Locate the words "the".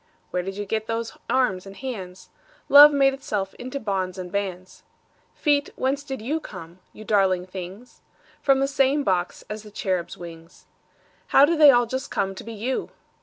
8.61-8.67, 9.61-9.69